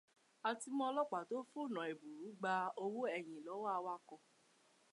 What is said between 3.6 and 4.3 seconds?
awakọ̀.